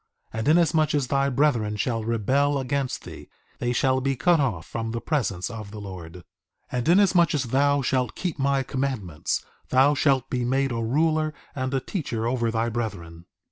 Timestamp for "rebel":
2.03-2.57